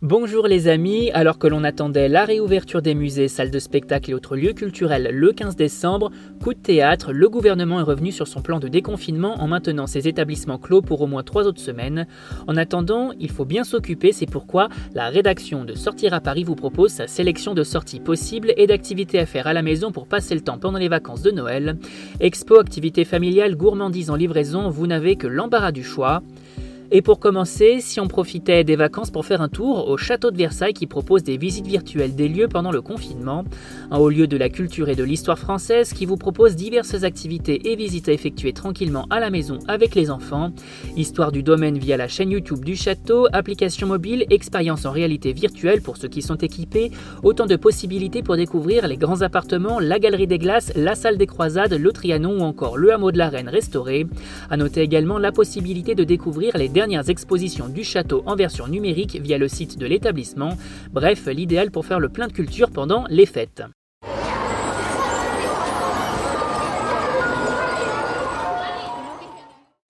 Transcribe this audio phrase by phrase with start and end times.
[0.00, 4.14] Bonjour les amis, alors que l'on attendait la réouverture des musées, salles de spectacle et
[4.14, 8.40] autres lieux culturels le 15 décembre, coup de théâtre, le gouvernement est revenu sur son
[8.40, 12.06] plan de déconfinement en maintenant ses établissements clos pour au moins trois autres semaines.
[12.46, 16.54] En attendant, il faut bien s'occuper, c'est pourquoi la rédaction de Sortir à Paris vous
[16.54, 20.36] propose sa sélection de sorties possibles et d'activités à faire à la maison pour passer
[20.36, 21.76] le temps pendant les vacances de Noël.
[22.20, 26.22] Expo, activités familiales, gourmandises en livraison, vous n'avez que l'embarras du choix.
[26.90, 30.38] Et pour commencer, si on profitait des vacances pour faire un tour au château de
[30.38, 33.44] Versailles qui propose des visites virtuelles des lieux pendant le confinement,
[33.90, 37.70] un haut lieu de la culture et de l'histoire française qui vous propose diverses activités
[37.70, 40.50] et visites à effectuer tranquillement à la maison avec les enfants,
[40.96, 45.82] histoire du domaine via la chaîne YouTube du château, application mobile, expérience en réalité virtuelle
[45.82, 46.90] pour ceux qui sont équipés,
[47.22, 51.26] autant de possibilités pour découvrir les grands appartements, la galerie des glaces, la salle des
[51.26, 54.06] croisades, le Trianon ou encore le hameau de la Reine restauré.
[54.48, 59.18] À noter également la possibilité de découvrir les dernières expositions du château en version numérique
[59.20, 60.56] via le site de l'établissement.
[60.92, 63.64] Bref, l'idéal pour faire le plein de culture pendant les fêtes.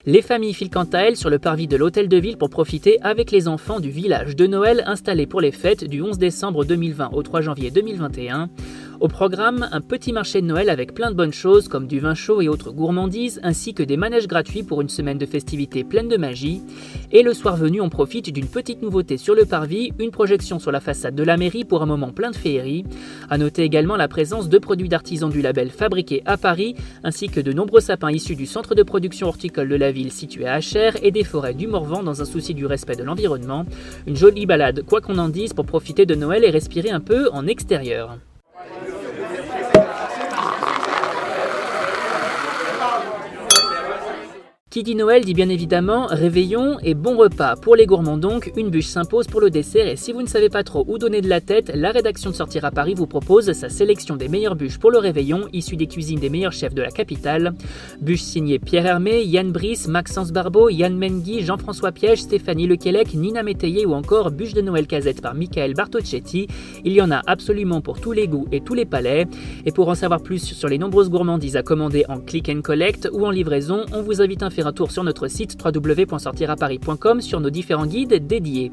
[0.07, 2.99] Les familles filent quant à elles sur le parvis de l'hôtel de ville pour profiter
[3.01, 7.11] avec les enfants du village de Noël installé pour les fêtes du 11 décembre 2020
[7.13, 8.49] au 3 janvier 2021.
[9.01, 12.15] Au programme, un petit marché de Noël avec plein de bonnes choses comme du vin
[12.15, 16.09] chaud et autres gourmandises, ainsi que des manèges gratuits pour une semaine de festivités pleine
[16.09, 16.61] de magie.
[17.13, 20.73] Et le soir venu, on profite d'une petite nouveauté sur le parvis, une projection sur
[20.73, 22.83] la façade de la mairie pour un moment plein de féerie.
[23.29, 27.39] À noter également la présence de produits d'artisans du label fabriqués à Paris, ainsi que
[27.39, 31.01] de nombreux sapins issus du centre de production horticole de la ville situé à Achères
[31.01, 33.65] et des forêts du Morvan dans un souci du respect de l'environnement.
[34.07, 37.29] Une jolie balade, quoi qu'on en dise, pour profiter de Noël et respirer un peu
[37.31, 38.17] en extérieur.
[44.69, 47.55] Qui dit Noël dit bien évidemment réveillon et bon repas.
[47.55, 50.49] Pour les gourmands donc, une bûche s'impose pour le dessert et si vous ne savez
[50.49, 53.51] pas trop où donner de la tête, la rédaction de Sortir à Paris vous propose
[53.53, 56.83] sa sélection des meilleures bûches pour le réveillon, issues des cuisines des meilleurs chefs de
[56.83, 57.55] la capitale.
[57.99, 63.41] Bûches signées Pierre Hermé, Yann Brice, Maxence Barbeau, Yann Mengui, Jean-François Piège, Stéphanie Lequelec, Nina
[63.41, 66.45] Métayer ou encore bûche de Noël casette par Michael Bartocchetti.
[66.85, 69.25] Il y en a absolument pour tous les goûts et tous les palais.
[69.65, 73.09] Et pour en savoir plus sur les nombreuses gourmandises à commander en click and collect
[73.11, 77.49] ou en livraison, on vous invite à un tour sur notre site www.sortiraparis.com sur nos
[77.49, 78.71] différents guides dédiés.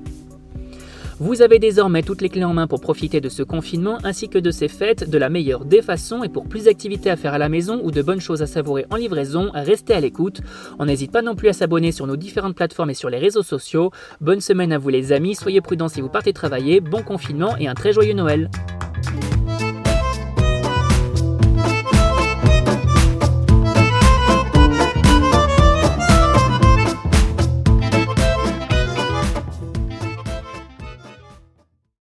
[1.18, 4.38] Vous avez désormais toutes les clés en main pour profiter de ce confinement ainsi que
[4.38, 7.38] de ces fêtes de la meilleure des façons et pour plus d'activités à faire à
[7.38, 10.42] la maison ou de bonnes choses à savourer en livraison, restez à l'écoute.
[10.78, 13.42] On n'hésite pas non plus à s'abonner sur nos différentes plateformes et sur les réseaux
[13.42, 13.92] sociaux.
[14.20, 17.66] Bonne semaine à vous les amis, soyez prudents si vous partez travailler, bon confinement et
[17.66, 18.50] un très joyeux Noël.